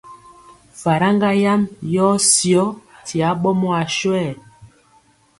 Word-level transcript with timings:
Faraŋga 0.81 1.29
yam 1.43 1.61
yɔɔ 1.93 2.13
syɔ 2.31 2.63
ti 3.07 3.17
aɓɔmɔ 3.29 3.67
aswɛɛ. 3.81 4.29